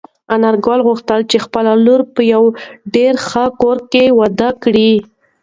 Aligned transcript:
انارګل 0.35 0.79
غوښتل 0.87 1.21
چې 1.31 1.37
خپله 1.45 1.71
لور 1.85 2.01
په 2.13 2.21
یوه 2.33 2.49
ډېر 2.95 3.13
ښه 3.27 3.45
کور 3.61 3.77
کې 3.91 4.03
واده 4.19 4.49
کړي. 4.63 4.93